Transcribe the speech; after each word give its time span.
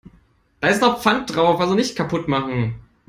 Da 0.61 0.69
ist 0.69 0.81
noch 0.81 0.99
Pfand 1.03 1.35
drauf, 1.35 1.59
also 1.59 1.75
nicht 1.75 1.95
kaputt 1.95 2.27
machen. 2.27 2.73